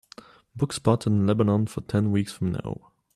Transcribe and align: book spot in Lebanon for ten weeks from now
book 0.55 0.73
spot 0.73 1.05
in 1.05 1.27
Lebanon 1.27 1.67
for 1.67 1.81
ten 1.81 2.11
weeks 2.11 2.31
from 2.33 2.53
now 2.53 2.91